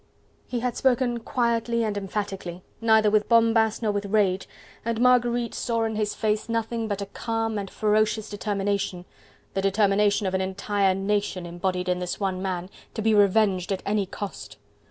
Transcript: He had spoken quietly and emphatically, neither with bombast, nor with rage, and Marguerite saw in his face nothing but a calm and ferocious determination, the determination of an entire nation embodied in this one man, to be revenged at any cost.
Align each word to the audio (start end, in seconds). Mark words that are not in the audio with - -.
He 0.47 0.61
had 0.61 0.75
spoken 0.75 1.19
quietly 1.19 1.83
and 1.83 1.95
emphatically, 1.95 2.63
neither 2.81 3.11
with 3.11 3.29
bombast, 3.29 3.83
nor 3.83 3.91
with 3.91 4.05
rage, 4.07 4.49
and 4.83 4.99
Marguerite 4.99 5.53
saw 5.53 5.83
in 5.83 5.95
his 5.95 6.15
face 6.15 6.49
nothing 6.49 6.87
but 6.87 7.03
a 7.03 7.05
calm 7.05 7.59
and 7.59 7.69
ferocious 7.69 8.27
determination, 8.27 9.05
the 9.53 9.61
determination 9.61 10.25
of 10.25 10.33
an 10.33 10.41
entire 10.41 10.95
nation 10.95 11.45
embodied 11.45 11.87
in 11.87 11.99
this 11.99 12.19
one 12.19 12.41
man, 12.41 12.71
to 12.95 13.03
be 13.03 13.13
revenged 13.13 13.71
at 13.71 13.83
any 13.85 14.07
cost. 14.07 14.57